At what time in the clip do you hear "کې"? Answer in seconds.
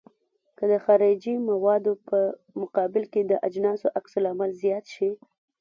3.13-3.21